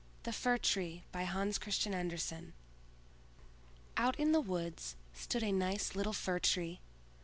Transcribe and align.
THE 0.23 0.33
FIR 0.33 0.57
TREE 0.57 1.03
By 1.11 1.25
Hans 1.25 1.59
Christian 1.59 1.93
Andersen 1.93 2.53
Out 3.95 4.15
in 4.19 4.31
the 4.31 4.41
woods 4.41 4.95
stood 5.13 5.43
a 5.43 5.51
nice 5.51 5.93
little 5.93 6.11
Fir 6.11 6.39
tree. 6.39 6.79